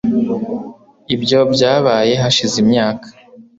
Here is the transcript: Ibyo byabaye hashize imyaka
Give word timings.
Ibyo 1.15 1.39
byabaye 1.53 2.13
hashize 2.23 2.55
imyaka 2.63 3.07